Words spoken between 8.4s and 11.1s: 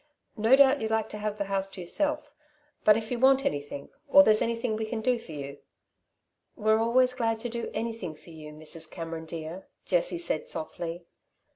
Mrs. Cameron, dear," Jessie said softly.